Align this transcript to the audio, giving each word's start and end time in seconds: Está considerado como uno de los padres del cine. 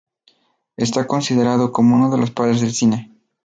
Está 0.77 1.05
considerado 1.05 1.71
como 1.71 1.95
uno 1.95 2.09
de 2.09 2.17
los 2.17 2.31
padres 2.31 2.59
del 2.59 2.73
cine. 2.73 3.11